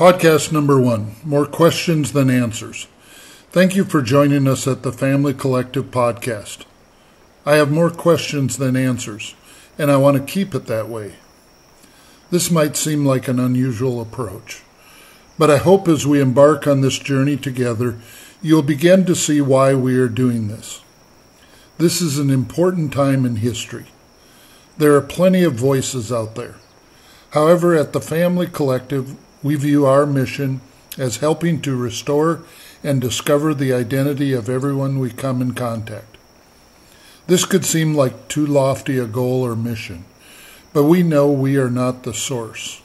Podcast 0.00 0.50
number 0.50 0.80
one 0.80 1.14
More 1.26 1.44
Questions 1.44 2.14
Than 2.14 2.30
Answers. 2.30 2.86
Thank 3.50 3.76
you 3.76 3.84
for 3.84 4.00
joining 4.00 4.48
us 4.48 4.66
at 4.66 4.82
the 4.82 4.92
Family 4.92 5.34
Collective 5.34 5.90
podcast. 5.90 6.64
I 7.44 7.56
have 7.56 7.70
more 7.70 7.90
questions 7.90 8.56
than 8.56 8.76
answers, 8.76 9.34
and 9.76 9.90
I 9.90 9.98
want 9.98 10.16
to 10.16 10.32
keep 10.32 10.54
it 10.54 10.64
that 10.68 10.88
way. 10.88 11.16
This 12.30 12.50
might 12.50 12.78
seem 12.78 13.04
like 13.04 13.28
an 13.28 13.38
unusual 13.38 14.00
approach, 14.00 14.62
but 15.36 15.50
I 15.50 15.58
hope 15.58 15.86
as 15.86 16.06
we 16.06 16.18
embark 16.18 16.66
on 16.66 16.80
this 16.80 16.98
journey 16.98 17.36
together, 17.36 17.98
you'll 18.40 18.62
begin 18.62 19.04
to 19.04 19.14
see 19.14 19.42
why 19.42 19.74
we 19.74 19.98
are 19.98 20.08
doing 20.08 20.48
this. 20.48 20.80
This 21.76 22.00
is 22.00 22.18
an 22.18 22.30
important 22.30 22.94
time 22.94 23.26
in 23.26 23.36
history. 23.36 23.88
There 24.78 24.94
are 24.94 25.02
plenty 25.02 25.42
of 25.42 25.56
voices 25.56 26.10
out 26.10 26.36
there. 26.36 26.54
However, 27.32 27.74
at 27.76 27.92
the 27.92 28.00
Family 28.00 28.46
Collective, 28.46 29.14
we 29.42 29.54
view 29.54 29.86
our 29.86 30.06
mission 30.06 30.60
as 30.98 31.18
helping 31.18 31.60
to 31.62 31.76
restore 31.76 32.42
and 32.82 33.00
discover 33.00 33.54
the 33.54 33.72
identity 33.72 34.32
of 34.32 34.48
everyone 34.48 34.98
we 34.98 35.10
come 35.10 35.40
in 35.40 35.54
contact. 35.54 36.16
This 37.26 37.44
could 37.44 37.64
seem 37.64 37.94
like 37.94 38.28
too 38.28 38.46
lofty 38.46 38.98
a 38.98 39.06
goal 39.06 39.42
or 39.42 39.54
mission, 39.54 40.04
but 40.72 40.84
we 40.84 41.02
know 41.02 41.30
we 41.30 41.56
are 41.56 41.70
not 41.70 42.02
the 42.02 42.14
source. 42.14 42.82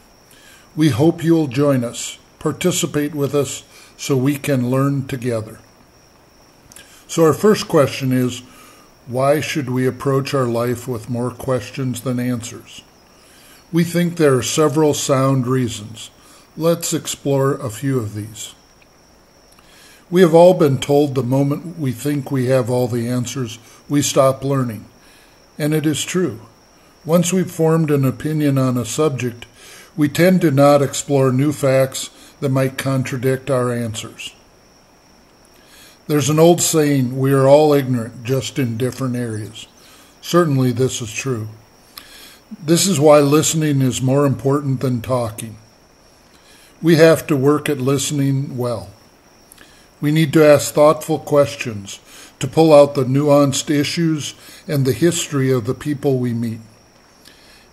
We 0.76 0.90
hope 0.90 1.24
you'll 1.24 1.48
join 1.48 1.84
us, 1.84 2.18
participate 2.40 3.16
with 3.16 3.34
us, 3.34 3.64
so 3.98 4.18
we 4.18 4.38
can 4.38 4.70
learn 4.70 5.08
together. 5.08 5.60
So, 7.08 7.24
our 7.24 7.34
first 7.34 7.68
question 7.68 8.12
is 8.12 8.42
why 9.08 9.40
should 9.40 9.70
we 9.70 9.88
approach 9.88 10.34
our 10.34 10.48
life 10.48 10.88
with 10.88 11.10
more 11.10 11.32
questions 11.32 12.02
than 12.02 12.20
answers? 12.20 12.82
We 13.72 13.84
think 13.84 14.18
there 14.18 14.36
are 14.36 14.44
several 14.44 14.94
sound 14.94 15.48
reasons. 15.48 16.10
Let's 16.58 16.94
explore 16.94 17.56
a 17.56 17.70
few 17.70 18.00
of 18.00 18.14
these. 18.14 18.56
We 20.10 20.22
have 20.22 20.34
all 20.34 20.54
been 20.54 20.78
told 20.78 21.14
the 21.14 21.24
moment 21.24 21.78
we 21.78 21.92
think 21.92 22.32
we 22.32 22.46
have 22.46 22.70
all 22.70 22.88
the 22.88 23.10
answers, 23.10 23.60
we 23.90 24.02
stop 24.02 24.42
learning. 24.42 24.86
And 25.58 25.74
it 25.74 25.86
is 25.86 26.06
true. 26.06 26.40
Once 27.04 27.34
we've 27.34 27.52
formed 27.52 27.92
an 27.92 28.06
opinion 28.06 28.58
on 28.58 28.78
a 28.78 28.86
subject, 28.86 29.46
we 29.98 30.08
tend 30.08 30.40
to 30.42 30.52
not 30.52 30.82
explore 30.82 31.30
new 31.34 31.52
facts 31.52 32.10
that 32.40 32.50
might 32.50 32.78
contradict 32.78 33.52
our 33.52 33.74
answers. 33.74 34.34
There's 36.08 36.30
an 36.30 36.40
old 36.40 36.62
saying, 36.62 37.20
we 37.20 37.34
are 37.34 37.48
all 37.48 37.74
ignorant, 37.74 38.24
just 38.24 38.58
in 38.58 38.78
different 38.78 39.18
areas. 39.18 39.68
Certainly, 40.22 40.72
this 40.72 41.02
is 41.02 41.12
true. 41.12 41.50
This 42.64 42.88
is 42.88 42.98
why 42.98 43.20
listening 43.20 43.82
is 43.82 44.02
more 44.02 44.26
important 44.26 44.80
than 44.80 45.02
talking. 45.02 45.58
We 46.86 46.98
have 46.98 47.26
to 47.26 47.36
work 47.36 47.68
at 47.68 47.80
listening 47.80 48.58
well. 48.58 48.92
We 50.00 50.12
need 50.12 50.32
to 50.34 50.46
ask 50.46 50.72
thoughtful 50.72 51.18
questions 51.18 52.00
to 52.38 52.48
pull 52.48 52.72
out 52.72 52.94
the 52.94 53.06
nuanced 53.06 53.72
issues 53.72 54.36
and 54.68 54.86
the 54.86 54.94
history 54.94 55.52
of 55.52 55.66
the 55.66 55.74
people 55.74 56.20
we 56.20 56.32
meet. 56.32 56.60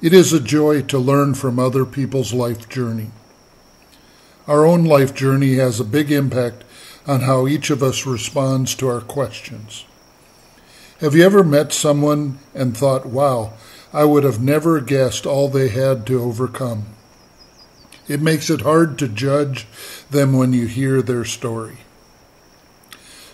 It 0.01 0.15
is 0.15 0.33
a 0.33 0.41
joy 0.41 0.81
to 0.85 0.99
learn 0.99 1.35
from 1.35 1.59
other 1.59 1.85
people's 1.85 2.33
life 2.33 2.71
journey. 2.71 3.11
Our 4.47 4.65
own 4.65 4.87
life 4.87 5.15
journey 5.15 5.57
has 5.57 5.79
a 5.79 5.85
big 5.85 6.11
impact 6.11 6.65
on 7.07 7.21
how 7.21 7.47
each 7.47 7.69
of 7.69 7.83
us 7.83 8.07
responds 8.07 8.75
to 8.77 8.89
our 8.89 9.03
questions. 9.03 9.85
Have 11.01 11.15
you 11.15 11.23
ever 11.23 11.45
met 11.45 11.75
someone 11.75 12.39
and 12.55 12.75
thought, 12.75 13.05
wow, 13.05 13.53
I 13.93 14.05
would 14.05 14.25
have 14.25 14.41
never 14.41 14.81
guessed 14.81 15.27
all 15.27 15.49
they 15.49 15.69
had 15.69 16.07
to 16.07 16.19
overcome? 16.19 16.87
It 18.13 18.21
makes 18.21 18.51
it 18.51 18.61
hard 18.61 18.99
to 18.99 19.09
judge 19.09 19.67
them 20.11 20.35
when 20.35 20.53
you 20.53 20.67
hear 20.67 21.01
their 21.01 21.25
story. 21.25 21.79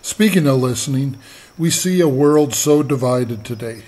Speaking 0.02 0.46
of 0.46 0.60
listening, 0.60 1.18
we 1.58 1.68
see 1.68 2.00
a 2.00 2.06
world 2.06 2.54
so 2.54 2.84
divided 2.84 3.44
today. 3.44 3.86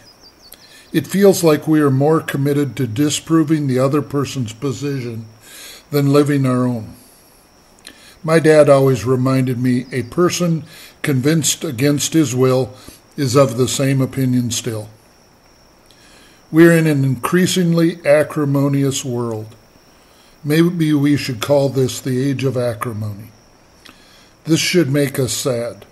It 0.92 1.06
feels 1.06 1.44
like 1.44 1.68
we 1.68 1.80
are 1.80 1.92
more 1.92 2.20
committed 2.20 2.74
to 2.74 2.88
disproving 2.88 3.68
the 3.68 3.78
other 3.78 4.02
person's 4.02 4.52
position 4.52 5.26
than 5.92 6.12
living 6.12 6.44
our 6.44 6.66
own. 6.66 6.96
My 8.24 8.40
dad 8.40 8.68
always 8.68 9.04
reminded 9.04 9.60
me 9.60 9.86
a 9.92 10.02
person 10.02 10.64
convinced 11.02 11.62
against 11.62 12.14
his 12.14 12.34
will 12.34 12.74
is 13.16 13.36
of 13.36 13.56
the 13.56 13.68
same 13.68 14.00
opinion 14.00 14.50
still. 14.50 14.88
We're 16.50 16.76
in 16.76 16.88
an 16.88 17.04
increasingly 17.04 18.04
acrimonious 18.04 19.04
world. 19.04 19.54
Maybe 20.42 20.94
we 20.94 21.18
should 21.18 21.42
call 21.42 21.68
this 21.68 22.00
the 22.00 22.22
age 22.22 22.44
of 22.44 22.56
acrimony. 22.56 23.30
This 24.44 24.60
should 24.60 24.90
make 24.90 25.18
us 25.18 25.34
sad. 25.34 25.84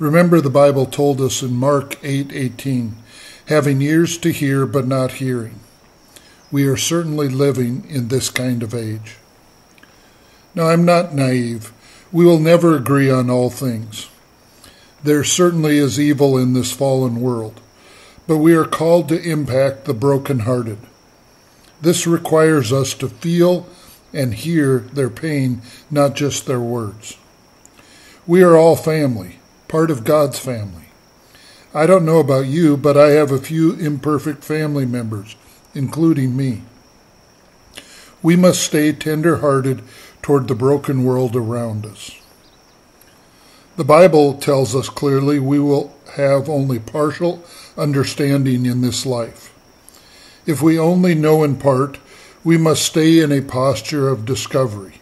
Remember 0.00 0.40
the 0.40 0.50
Bible 0.50 0.86
told 0.86 1.20
us 1.20 1.40
in 1.40 1.54
Mark 1.54 1.96
8:18, 2.02 2.96
having 3.46 3.82
ears 3.82 4.18
to 4.18 4.32
hear 4.32 4.66
but 4.66 4.88
not 4.88 5.12
hearing. 5.12 5.60
We 6.50 6.66
are 6.66 6.76
certainly 6.76 7.28
living 7.28 7.84
in 7.88 8.08
this 8.08 8.30
kind 8.30 8.64
of 8.64 8.74
age. 8.74 9.16
Now 10.54 10.68
I'm 10.68 10.84
not 10.84 11.14
naive. 11.14 11.72
We 12.10 12.24
will 12.24 12.40
never 12.40 12.74
agree 12.74 13.10
on 13.10 13.30
all 13.30 13.50
things. 13.50 14.08
There 15.04 15.22
certainly 15.22 15.78
is 15.78 16.00
evil 16.00 16.36
in 16.36 16.54
this 16.54 16.72
fallen 16.72 17.20
world, 17.20 17.60
but 18.26 18.38
we 18.38 18.54
are 18.56 18.64
called 18.64 19.08
to 19.10 19.22
impact 19.22 19.84
the 19.84 19.94
brokenhearted. 19.94 20.78
This 21.80 22.06
requires 22.06 22.72
us 22.72 22.94
to 22.94 23.08
feel 23.08 23.66
and 24.12 24.34
hear 24.34 24.80
their 24.80 25.10
pain, 25.10 25.62
not 25.90 26.14
just 26.14 26.46
their 26.46 26.60
words. 26.60 27.16
We 28.26 28.42
are 28.42 28.56
all 28.56 28.76
family 28.76 29.36
part 29.70 29.90
of 29.90 30.02
God's 30.02 30.36
family. 30.36 30.86
I 31.72 31.86
don't 31.86 32.04
know 32.04 32.18
about 32.18 32.46
you, 32.46 32.76
but 32.76 32.96
I 32.96 33.10
have 33.10 33.30
a 33.30 33.38
few 33.38 33.74
imperfect 33.74 34.42
family 34.42 34.84
members, 34.84 35.36
including 35.74 36.36
me. 36.36 36.62
We 38.20 38.34
must 38.34 38.64
stay 38.64 38.92
tender 38.92 39.36
hearted 39.36 39.82
toward 40.22 40.48
the 40.48 40.56
broken 40.56 41.04
world 41.04 41.36
around 41.36 41.86
us. 41.86 42.20
The 43.76 43.84
Bible 43.84 44.34
tells 44.34 44.74
us 44.74 44.88
clearly 44.88 45.38
we 45.38 45.60
will 45.60 45.96
have 46.16 46.48
only 46.48 46.80
partial 46.80 47.44
understanding 47.76 48.66
in 48.66 48.80
this 48.80 49.06
life. 49.06 49.54
If 50.46 50.62
we 50.62 50.78
only 50.78 51.14
know 51.14 51.42
in 51.44 51.56
part, 51.56 51.98
we 52.42 52.56
must 52.56 52.84
stay 52.84 53.20
in 53.20 53.30
a 53.30 53.42
posture 53.42 54.08
of 54.08 54.24
discovery. 54.24 55.00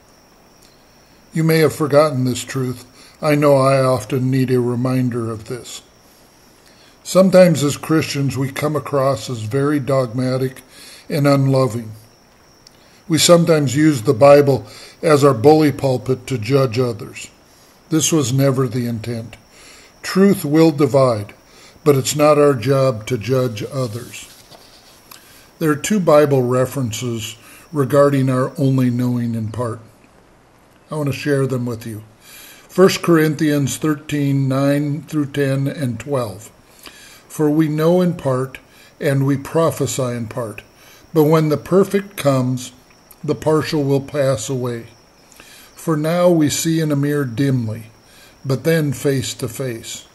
You 1.33 1.45
may 1.45 1.59
have 1.59 1.75
forgotten 1.75 2.25
this 2.25 2.43
truth, 2.43 2.85
I 3.21 3.35
know 3.35 3.57
I 3.57 3.83
often 3.83 4.31
need 4.31 4.51
a 4.51 4.61
reminder 4.61 5.31
of 5.31 5.47
this. 5.47 5.83
Sometimes, 7.03 7.65
as 7.65 7.77
Christians, 7.77 8.37
we 8.37 8.53
come 8.53 8.77
across 8.77 9.31
as 9.31 9.41
very 9.41 9.81
dogmatic 9.81 10.63
and 11.09 11.27
unloving. 11.27 11.93
We 13.09 13.19
sometimes 13.19 13.75
use 13.75 14.03
the 14.03 14.15
Bible 14.15 14.67
as 15.03 15.25
our 15.25 15.35
bully 15.35 15.73
pulpit 15.73 16.27
to 16.27 16.39
judge 16.39 16.79
others. 16.79 17.31
This 17.89 18.13
was 18.13 18.33
never 18.33 18.69
the 18.69 18.87
intent. 18.87 19.37
Truth 20.03 20.45
will 20.45 20.71
divide, 20.71 21.35
but 21.83 21.97
it's 21.97 22.15
not 22.15 22.39
our 22.39 22.55
job 22.55 23.07
to 23.07 23.17
judge 23.17 23.65
others. 23.73 24.28
There 25.59 25.73
are 25.73 25.77
two 25.77 25.99
Bible 25.99 26.45
references 26.45 27.37
regarding 27.73 28.31
our 28.31 28.53
only 28.57 28.91
knowing 28.91 29.35
in 29.35 29.51
part. 29.51 29.81
I 30.89 30.95
want 30.95 31.09
to 31.09 31.13
share 31.13 31.49
them 31.49 31.67
with 31.67 31.85
you. 31.85 32.05
1 32.73 32.89
Corinthians 33.03 33.77
13 33.77 34.47
9 34.47 35.03
through 35.03 35.27
10 35.27 35.67
and 35.67 35.99
12. 35.99 36.53
For 37.29 37.51
we 37.51 37.67
know 37.67 38.01
in 38.01 38.15
part, 38.15 38.59
and 39.01 39.27
we 39.27 39.37
prophesy 39.37 40.03
in 40.03 40.29
part. 40.29 40.63
But 41.13 41.25
when 41.25 41.49
the 41.49 41.57
perfect 41.57 42.17
comes, 42.17 42.71
the 43.25 43.35
partial 43.35 43.83
will 43.83 44.01
pass 44.01 44.49
away. 44.49 44.87
For 45.75 45.97
now 45.97 46.31
we 46.31 46.51
see 46.51 46.79
in 46.79 46.93
a 46.93 46.97
mirror 46.97 47.25
dimly, 47.25 47.87
but 48.45 48.63
then 48.63 48.93
face 48.93 49.35
to 49.35 49.49
face. 49.49 50.07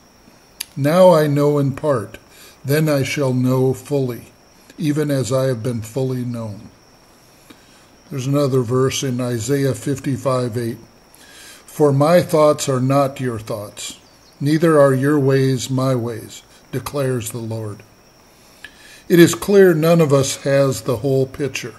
Now 0.78 1.14
I 1.14 1.28
know 1.28 1.60
in 1.60 1.74
part, 1.74 2.18
then 2.64 2.88
I 2.88 3.04
shall 3.04 3.34
know 3.34 3.74
fully, 3.74 4.33
even 4.78 5.12
as 5.12 5.32
I 5.32 5.46
have 5.46 5.64
been 5.64 5.82
fully 5.82 6.26
known. 6.26 6.70
There's 8.10 8.28
another 8.28 8.62
verse 8.62 9.04
in 9.04 9.20
Isaiah 9.20 9.74
55 9.74 10.58
8. 10.58 10.78
For 11.66 11.92
my 11.92 12.22
thoughts 12.22 12.70
are 12.70 12.80
not 12.80 13.20
your 13.20 13.40
thoughts, 13.40 14.00
neither 14.40 14.80
are 14.80 14.94
your 14.94 15.20
ways 15.20 15.70
my 15.70 15.96
ways, 15.96 16.44
declares 16.72 17.32
the 17.32 17.40
Lord. 17.40 17.82
It 19.10 19.20
is 19.20 19.36
clear 19.36 19.74
none 19.74 20.00
of 20.00 20.14
us 20.14 20.44
has 20.44 20.82
the 20.82 20.98
whole 20.98 21.26
picture. 21.26 21.76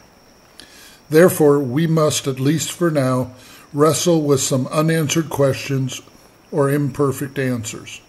Therefore, 1.08 1.60
we 1.60 1.86
must, 1.86 2.26
at 2.26 2.40
least 2.40 2.72
for 2.72 2.90
now, 2.90 3.32
wrestle 3.72 4.22
with 4.22 4.40
some 4.40 4.66
unanswered 4.68 5.30
questions 5.30 6.02
or 6.50 6.70
imperfect 6.70 7.38
answers. 7.38 8.00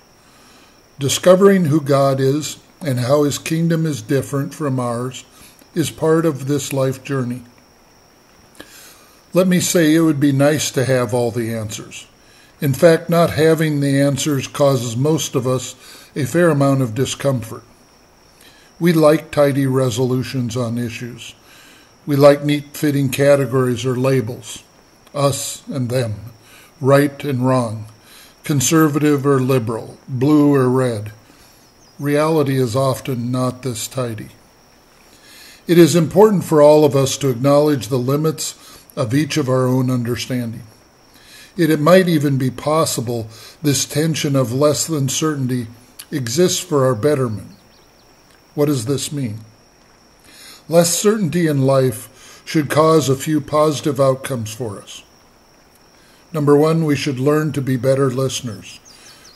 Discovering 1.00 1.66
who 1.66 1.82
God 1.82 2.20
is 2.20 2.58
and 2.86 3.00
how 3.00 3.24
his 3.24 3.40
kingdom 3.40 3.86
is 3.86 4.02
different 4.04 4.54
from 4.54 4.80
ours 4.80 5.26
is 5.74 5.90
part 5.90 6.26
of 6.26 6.48
this 6.48 6.72
life 6.72 7.04
journey. 7.04 7.42
Let 9.34 9.48
me 9.48 9.60
say 9.60 9.94
it 9.94 10.02
would 10.02 10.20
be 10.20 10.32
nice 10.32 10.70
to 10.72 10.86
have 10.86 11.14
all 11.14 11.32
the 11.32 11.54
answers. 11.54 12.08
In 12.62 12.74
fact, 12.74 13.10
not 13.10 13.32
having 13.32 13.80
the 13.80 14.00
answers 14.00 14.48
causes 14.48 14.96
most 14.96 15.36
of 15.36 15.46
us 15.48 15.76
a 16.16 16.26
fair 16.26 16.50
amount 16.50 16.84
of 16.84 16.96
discomfort. 16.96 17.64
We 18.80 18.94
like 18.94 19.32
tidy 19.32 19.66
resolutions 19.66 20.56
on 20.56 20.78
issues. 20.78 21.34
We 22.06 22.16
like 22.16 22.46
neat 22.46 22.78
fitting 22.78 23.10
categories 23.10 23.86
or 23.86 23.96
labels 23.96 24.64
us 25.14 25.64
and 25.68 25.90
them, 25.90 26.16
right 26.80 27.24
and 27.24 27.46
wrong, 27.46 27.88
conservative 28.44 29.26
or 29.26 29.40
liberal, 29.40 29.98
blue 30.08 30.54
or 30.54 30.70
red. 30.70 31.12
Reality 32.00 32.58
is 32.58 32.76
often 32.76 33.32
not 33.32 33.64
this 33.64 33.88
tidy. 33.88 34.30
It 35.68 35.78
is 35.78 35.96
important 35.96 36.44
for 36.44 36.62
all 36.62 36.86
of 36.86 36.96
us 36.96 37.18
to 37.18 37.30
acknowledge 37.30 37.88
the 37.88 37.98
limits 37.98 38.56
of 38.96 39.14
each 39.14 39.38
of 39.38 39.50
our 39.50 39.66
own 39.66 39.90
understanding. 39.90 40.64
It, 41.58 41.70
it 41.70 41.80
might 41.80 42.08
even 42.08 42.38
be 42.38 42.52
possible 42.52 43.28
this 43.62 43.86
tension 43.86 44.36
of 44.36 44.54
less 44.54 44.86
than 44.86 45.10
certainty 45.10 45.68
exists 46.12 46.60
for 46.60 46.86
our 46.86 46.96
betterment. 46.96 47.52
What 48.54 48.66
does 48.66 48.86
this 48.86 49.12
mean? 49.12 49.40
Less 50.68 50.98
certainty 50.98 51.48
in 51.48 51.66
life 51.66 52.42
should 52.46 52.70
cause 52.70 53.10
a 53.10 53.16
few 53.16 53.42
positive 53.42 54.00
outcomes 54.00 54.54
for 54.54 54.82
us. 54.82 55.02
Number 56.32 56.56
one, 56.56 56.86
we 56.86 56.96
should 56.96 57.20
learn 57.20 57.52
to 57.54 57.62
be 57.62 57.78
better 57.78 58.10
listeners. 58.10 58.80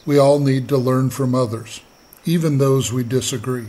We 0.06 0.18
all 0.18 0.40
need 0.40 0.68
to 0.70 0.78
learn 0.78 1.10
from 1.10 1.34
others, 1.34 1.82
even 2.26 2.58
those 2.58 2.92
we 2.92 3.04
disagree. 3.04 3.68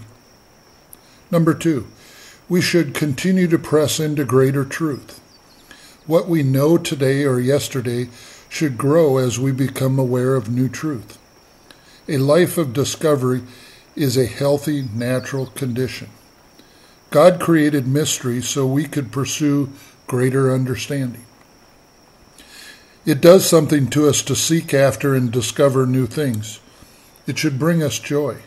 Number 1.30 1.54
two, 1.54 1.86
we 2.48 2.60
should 2.60 2.94
continue 2.94 3.46
to 3.46 3.58
press 3.58 4.00
into 4.00 4.24
greater 4.24 4.64
truth. 4.64 5.20
What 6.06 6.28
we 6.28 6.42
know 6.42 6.76
today 6.76 7.24
or 7.24 7.38
yesterday 7.38 8.08
should 8.48 8.76
grow 8.76 9.18
as 9.18 9.38
we 9.38 9.52
become 9.52 9.98
aware 9.98 10.34
of 10.34 10.50
new 10.50 10.68
truth. 10.68 11.18
A 12.08 12.18
life 12.18 12.58
of 12.58 12.72
discovery 12.72 13.42
is 13.94 14.16
a 14.16 14.26
healthy, 14.26 14.88
natural 14.92 15.46
condition. 15.46 16.08
God 17.10 17.40
created 17.40 17.86
mystery 17.86 18.42
so 18.42 18.66
we 18.66 18.86
could 18.86 19.12
pursue 19.12 19.70
greater 20.06 20.52
understanding. 20.52 21.24
It 23.06 23.20
does 23.20 23.48
something 23.48 23.88
to 23.90 24.08
us 24.08 24.22
to 24.22 24.34
seek 24.34 24.74
after 24.74 25.14
and 25.14 25.30
discover 25.30 25.86
new 25.86 26.06
things. 26.06 26.60
It 27.26 27.38
should 27.38 27.58
bring 27.58 27.82
us 27.82 27.98
joy. 27.98 28.38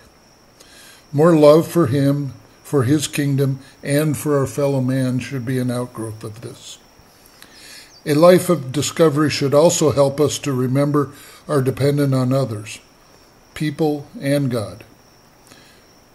More 1.12 1.36
love 1.36 1.68
for 1.68 1.88
Him, 1.88 2.34
for 2.64 2.84
His 2.84 3.08
kingdom, 3.08 3.60
and 3.84 4.18
for 4.18 4.38
our 4.38 4.48
fellow 4.48 4.82
man 4.82 5.20
should 5.20 5.46
be 5.46 5.60
an 5.60 5.70
outgrowth 5.70 6.24
of 6.24 6.42
this. 6.42 6.80
A 8.06 8.16
life 8.16 8.50
of 8.50 8.72
discovery 8.72 9.30
should 9.30 9.54
also 9.54 9.92
help 9.92 10.20
us 10.20 10.38
to 10.40 10.52
remember 10.52 11.12
our 11.48 11.62
dependence 11.62 12.14
on 12.14 12.34
others, 12.34 12.80
people, 13.54 14.08
and 14.20 14.52
God. 14.52 14.84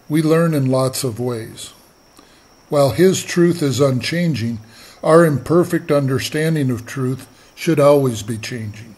We 0.08 0.20
learn 0.20 0.52
in 0.52 0.66
lots 0.66 1.04
of 1.04 1.20
ways. 1.20 1.72
While 2.68 2.90
His 2.90 3.24
truth 3.24 3.62
is 3.62 3.80
unchanging, 3.80 4.58
our 5.02 5.24
imperfect 5.24 5.90
understanding 5.90 6.70
of 6.70 6.84
truth 6.84 7.26
should 7.54 7.80
always 7.80 8.22
be 8.22 8.36
changing. 8.36 8.96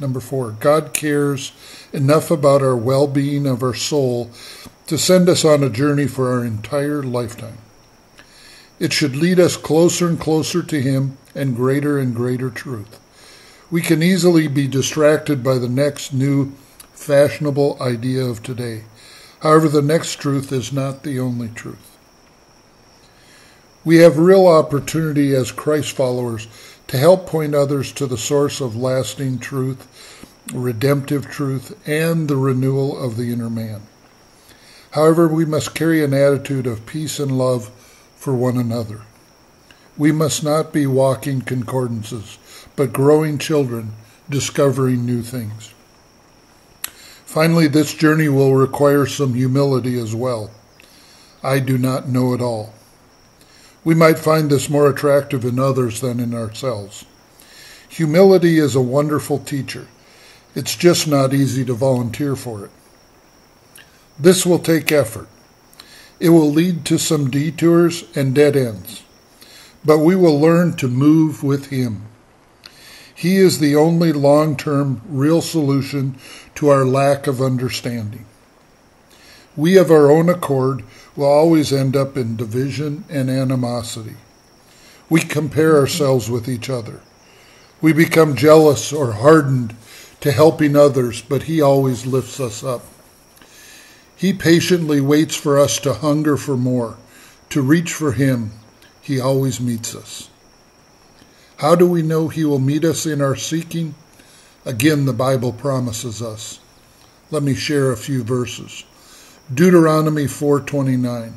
Number 0.00 0.20
four, 0.20 0.52
God 0.52 0.94
cares 0.94 1.52
enough 1.92 2.30
about 2.30 2.62
our 2.62 2.76
well 2.76 3.06
being 3.06 3.46
of 3.46 3.62
our 3.62 3.74
soul 3.74 4.30
to 4.86 4.96
send 4.96 5.28
us 5.28 5.44
on 5.44 5.62
a 5.62 5.68
journey 5.70 6.06
for 6.06 6.32
our 6.32 6.44
entire 6.44 7.02
lifetime. 7.02 7.58
It 8.78 8.94
should 8.94 9.14
lead 9.14 9.38
us 9.38 9.58
closer 9.58 10.08
and 10.08 10.18
closer 10.18 10.62
to 10.62 10.80
Him 10.80 11.18
and 11.34 11.54
greater 11.54 11.98
and 11.98 12.16
greater 12.16 12.48
truth. 12.48 12.98
We 13.70 13.82
can 13.82 14.02
easily 14.02 14.48
be 14.48 14.66
distracted 14.66 15.44
by 15.44 15.58
the 15.58 15.68
next 15.68 16.14
new 16.14 16.52
fashionable 16.94 17.76
idea 17.80 18.24
of 18.24 18.42
today. 18.42 18.84
However, 19.40 19.68
the 19.68 19.82
next 19.82 20.16
truth 20.16 20.50
is 20.50 20.72
not 20.72 21.02
the 21.02 21.20
only 21.20 21.48
truth. 21.48 21.98
We 23.84 23.98
have 23.98 24.18
real 24.18 24.46
opportunity 24.46 25.34
as 25.34 25.52
Christ 25.52 25.92
followers 25.92 26.48
to 26.90 26.98
help 26.98 27.24
point 27.24 27.54
others 27.54 27.92
to 27.92 28.04
the 28.04 28.18
source 28.18 28.60
of 28.60 28.74
lasting 28.74 29.38
truth, 29.38 29.86
redemptive 30.52 31.30
truth, 31.30 31.80
and 31.86 32.26
the 32.26 32.36
renewal 32.36 33.00
of 33.00 33.16
the 33.16 33.32
inner 33.32 33.48
man. 33.48 33.80
However, 34.90 35.28
we 35.28 35.44
must 35.44 35.72
carry 35.72 36.02
an 36.02 36.12
attitude 36.12 36.66
of 36.66 36.86
peace 36.86 37.20
and 37.20 37.38
love 37.38 37.68
for 38.16 38.34
one 38.34 38.56
another. 38.56 39.02
We 39.96 40.10
must 40.10 40.42
not 40.42 40.72
be 40.72 40.84
walking 40.84 41.42
concordances, 41.42 42.38
but 42.74 42.92
growing 42.92 43.38
children, 43.38 43.92
discovering 44.28 45.06
new 45.06 45.22
things. 45.22 45.72
Finally, 47.24 47.68
this 47.68 47.94
journey 47.94 48.28
will 48.28 48.56
require 48.56 49.06
some 49.06 49.34
humility 49.34 49.96
as 49.96 50.12
well. 50.12 50.50
I 51.40 51.60
do 51.60 51.78
not 51.78 52.08
know 52.08 52.34
it 52.34 52.40
all. 52.40 52.74
We 53.84 53.94
might 53.94 54.18
find 54.18 54.50
this 54.50 54.68
more 54.68 54.88
attractive 54.88 55.44
in 55.44 55.58
others 55.58 56.00
than 56.00 56.20
in 56.20 56.34
ourselves. 56.34 57.04
Humility 57.88 58.58
is 58.58 58.74
a 58.74 58.80
wonderful 58.80 59.38
teacher. 59.38 59.88
It's 60.54 60.76
just 60.76 61.08
not 61.08 61.32
easy 61.32 61.64
to 61.64 61.74
volunteer 61.74 62.36
for 62.36 62.64
it. 62.64 62.70
This 64.18 64.44
will 64.44 64.58
take 64.58 64.92
effort. 64.92 65.28
It 66.18 66.28
will 66.28 66.50
lead 66.50 66.84
to 66.86 66.98
some 66.98 67.30
detours 67.30 68.04
and 68.14 68.34
dead 68.34 68.54
ends, 68.54 69.02
but 69.84 69.98
we 69.98 70.14
will 70.14 70.38
learn 70.38 70.76
to 70.76 70.88
move 70.88 71.42
with 71.42 71.66
Him. 71.66 72.02
He 73.14 73.36
is 73.36 73.58
the 73.58 73.76
only 73.76 74.12
long 74.12 74.56
term 74.56 75.00
real 75.08 75.40
solution 75.40 76.16
to 76.56 76.68
our 76.68 76.84
lack 76.84 77.26
of 77.26 77.40
understanding. 77.40 78.26
We 79.56 79.76
of 79.76 79.90
our 79.90 80.10
own 80.10 80.28
accord 80.28 80.84
will 81.16 81.26
always 81.26 81.72
end 81.72 81.96
up 81.96 82.16
in 82.16 82.36
division 82.36 83.04
and 83.08 83.28
animosity. 83.28 84.16
We 85.08 85.20
compare 85.20 85.76
ourselves 85.76 86.30
with 86.30 86.48
each 86.48 86.70
other. 86.70 87.00
We 87.80 87.92
become 87.92 88.36
jealous 88.36 88.92
or 88.92 89.12
hardened 89.12 89.74
to 90.20 90.30
helping 90.30 90.76
others, 90.76 91.22
but 91.22 91.44
He 91.44 91.60
always 91.60 92.06
lifts 92.06 92.38
us 92.38 92.62
up. 92.62 92.84
He 94.14 94.32
patiently 94.32 95.00
waits 95.00 95.34
for 95.34 95.58
us 95.58 95.78
to 95.80 95.94
hunger 95.94 96.36
for 96.36 96.56
more, 96.56 96.98
to 97.48 97.62
reach 97.62 97.92
for 97.92 98.12
Him. 98.12 98.52
He 99.00 99.18
always 99.18 99.60
meets 99.60 99.94
us. 99.94 100.28
How 101.56 101.74
do 101.74 101.88
we 101.88 102.02
know 102.02 102.28
He 102.28 102.44
will 102.44 102.58
meet 102.58 102.84
us 102.84 103.04
in 103.06 103.20
our 103.20 103.36
seeking? 103.36 103.94
Again, 104.64 105.06
the 105.06 105.12
Bible 105.12 105.52
promises 105.52 106.22
us. 106.22 106.60
Let 107.30 107.42
me 107.42 107.54
share 107.54 107.90
a 107.90 107.96
few 107.96 108.22
verses. 108.22 108.84
Deuteronomy 109.52 110.26
4:29. 110.26 111.32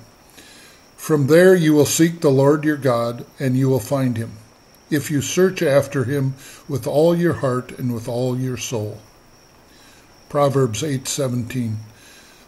From 0.95 1.25
there 1.25 1.55
you 1.55 1.73
will 1.73 1.87
seek 1.87 2.21
the 2.21 2.29
Lord 2.29 2.63
your 2.63 2.77
God, 2.77 3.25
and 3.39 3.57
you 3.57 3.67
will 3.69 3.79
find 3.79 4.17
him, 4.17 4.33
if 4.91 5.09
you 5.09 5.19
search 5.19 5.63
after 5.63 6.03
him 6.03 6.35
with 6.69 6.85
all 6.85 7.15
your 7.15 7.33
heart 7.33 7.71
and 7.79 7.91
with 7.91 8.07
all 8.07 8.39
your 8.39 8.55
soul. 8.55 8.99
Proverbs 10.29 10.83
8:17. 10.83 11.77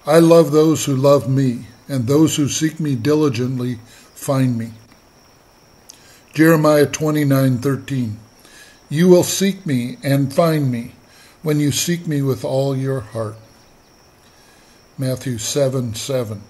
I 0.06 0.20
love 0.20 0.52
those 0.52 0.86
who 0.86 0.96
love 0.96 1.28
me, 1.28 1.66
and 1.90 2.06
those 2.06 2.36
who 2.36 2.48
seek 2.48 2.80
me 2.80 2.94
diligently 2.94 3.80
find 4.14 4.60
me. 4.60 4.74
Jeremiah 6.36 6.86
29:13 6.86 8.18
You 8.88 9.08
will 9.08 9.24
seek 9.24 9.66
me 9.66 9.98
and 10.04 10.32
find 10.32 10.70
me 10.70 10.94
when 11.42 11.60
you 11.60 11.72
seek 11.72 12.06
me 12.06 12.22
with 12.22 12.46
all 12.46 12.78
your 12.78 13.00
heart. 13.00 13.38
Matthew 14.98 15.38
7 15.38 15.94
7. 15.94 16.42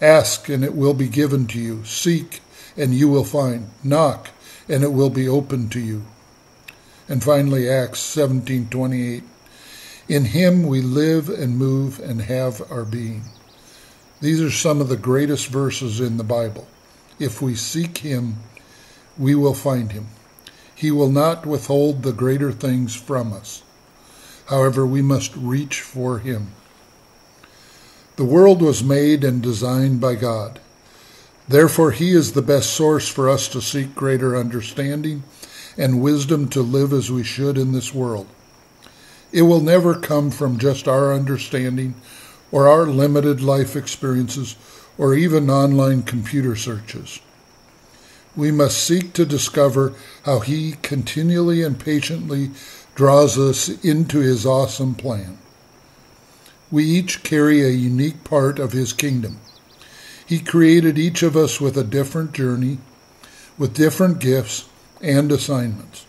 Ask 0.00 0.48
and 0.48 0.64
it 0.64 0.74
will 0.74 0.94
be 0.94 1.08
given 1.08 1.46
to 1.46 1.60
you. 1.60 1.84
Seek 1.84 2.40
and 2.76 2.92
you 2.92 3.08
will 3.08 3.24
find. 3.24 3.70
Knock 3.84 4.30
and 4.68 4.82
it 4.82 4.92
will 4.92 5.10
be 5.10 5.28
opened 5.28 5.70
to 5.72 5.80
you. 5.80 6.04
And 7.08 7.22
finally 7.22 7.68
Acts 7.68 8.00
17:28. 8.00 9.22
In 10.08 10.24
him 10.24 10.64
we 10.64 10.80
live 10.80 11.28
and 11.28 11.56
move 11.56 12.00
and 12.00 12.22
have 12.22 12.60
our 12.68 12.84
being. 12.84 13.26
These 14.20 14.40
are 14.40 14.50
some 14.50 14.80
of 14.80 14.88
the 14.88 14.96
greatest 14.96 15.46
verses 15.46 16.00
in 16.00 16.16
the 16.16 16.24
Bible. 16.24 16.66
If 17.20 17.40
we 17.40 17.54
seek 17.54 17.98
him, 17.98 18.38
we 19.16 19.36
will 19.36 19.54
find 19.54 19.92
him. 19.92 20.08
He 20.74 20.90
will 20.90 21.10
not 21.10 21.46
withhold 21.46 22.02
the 22.02 22.12
greater 22.12 22.50
things 22.50 22.96
from 22.96 23.32
us. 23.32 23.62
However, 24.46 24.84
we 24.84 25.00
must 25.00 25.36
reach 25.36 25.80
for 25.80 26.18
him. 26.18 26.48
The 28.16 28.24
world 28.24 28.62
was 28.62 28.84
made 28.84 29.24
and 29.24 29.42
designed 29.42 30.00
by 30.00 30.14
God. 30.14 30.60
Therefore, 31.48 31.90
he 31.90 32.12
is 32.12 32.32
the 32.32 32.42
best 32.42 32.70
source 32.70 33.08
for 33.08 33.28
us 33.28 33.48
to 33.48 33.60
seek 33.60 33.94
greater 33.94 34.36
understanding 34.36 35.24
and 35.76 36.00
wisdom 36.00 36.48
to 36.50 36.62
live 36.62 36.92
as 36.92 37.10
we 37.10 37.24
should 37.24 37.58
in 37.58 37.72
this 37.72 37.92
world. 37.92 38.28
It 39.32 39.42
will 39.42 39.60
never 39.60 39.94
come 39.98 40.30
from 40.30 40.58
just 40.58 40.86
our 40.86 41.12
understanding 41.12 41.96
or 42.52 42.68
our 42.68 42.86
limited 42.86 43.40
life 43.40 43.74
experiences 43.74 44.54
or 44.96 45.14
even 45.14 45.50
online 45.50 46.04
computer 46.04 46.54
searches. 46.54 47.18
We 48.36 48.52
must 48.52 48.78
seek 48.78 49.12
to 49.14 49.26
discover 49.26 49.92
how 50.24 50.38
He 50.38 50.76
continually 50.82 51.62
and 51.62 51.78
patiently 51.78 52.52
draws 52.94 53.36
us 53.36 53.68
into 53.84 54.20
His 54.20 54.46
awesome 54.46 54.94
plan. 54.94 55.38
We 56.74 56.84
each 56.86 57.22
carry 57.22 57.62
a 57.62 57.68
unique 57.68 58.24
part 58.24 58.58
of 58.58 58.72
His 58.72 58.92
kingdom. 58.92 59.38
He 60.26 60.40
created 60.40 60.98
each 60.98 61.22
of 61.22 61.36
us 61.36 61.60
with 61.60 61.78
a 61.78 61.84
different 61.84 62.32
journey, 62.32 62.78
with 63.56 63.74
different 63.74 64.18
gifts 64.18 64.68
and 65.00 65.30
assignments. 65.30 66.04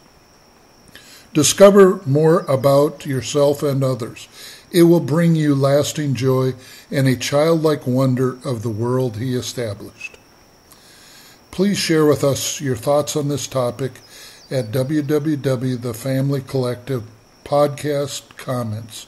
Discover 1.35 2.01
more 2.07 2.39
about 2.47 3.05
yourself 3.05 3.61
and 3.61 3.83
others. 3.83 4.27
It 4.71 4.81
will 4.83 5.01
bring 5.01 5.35
you 5.35 5.53
lasting 5.53 6.15
joy 6.15 6.55
and 6.89 7.07
a 7.07 7.15
childlike 7.15 7.85
wonder 7.85 8.39
of 8.43 8.63
the 8.63 8.71
world 8.71 9.17
He 9.17 9.35
established. 9.35 10.17
Please 11.51 11.77
share 11.77 12.07
with 12.07 12.23
us 12.23 12.59
your 12.59 12.75
thoughts 12.75 13.15
on 13.15 13.27
this 13.27 13.45
topic 13.45 13.99
at 14.49 14.71
www.thefamilycollective 14.71 17.03
comments. 18.37 19.05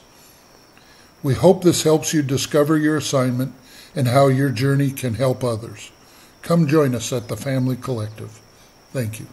We 1.22 1.34
hope 1.34 1.62
this 1.62 1.82
helps 1.82 2.14
you 2.14 2.22
discover 2.22 2.76
your 2.76 2.96
assignment 2.96 3.54
and 3.94 4.08
how 4.08 4.28
your 4.28 4.50
journey 4.50 4.90
can 4.90 5.14
help 5.14 5.42
others. 5.42 5.90
Come 6.42 6.68
join 6.68 6.94
us 6.94 7.12
at 7.12 7.28
the 7.28 7.36
Family 7.36 7.76
Collective. 7.76 8.40
Thank 8.92 9.20
you. 9.20 9.26